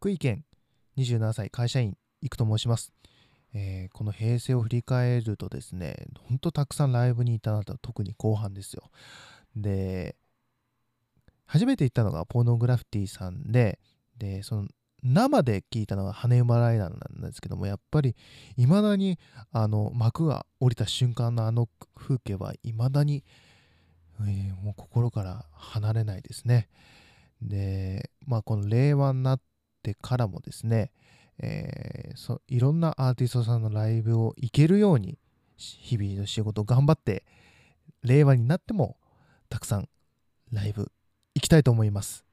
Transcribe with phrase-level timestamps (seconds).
[0.00, 0.46] 福井県
[0.96, 2.90] 27歳会社員生と申します、
[3.52, 8.90] えーこの平成を振り返るとですねほんとたくさんライブに行ったなと特に後半ですよ。
[9.54, 10.16] で
[11.44, 13.78] 初めて行ったのがポーノグラフィティさんで
[14.16, 14.68] でその
[15.02, 18.16] 生で聞いたのが羽馬ライダーなんですけどもやっぱり
[18.56, 19.18] 未だに
[19.52, 23.22] あの幕が降りた瞬間のあの風景は未だに、
[24.22, 26.70] えーもう心から離れないですね。
[27.42, 29.40] でまあこの令和になっ
[29.82, 30.92] てからもですね、
[31.38, 35.18] えーそいろんなアーティストさんのライブを行けるように
[35.56, 37.24] 日々の仕事を頑張って
[38.02, 38.96] 令和になっても
[39.48, 39.88] たくさん
[40.52, 40.90] ライブ
[41.34, 42.24] 行きたいと思います。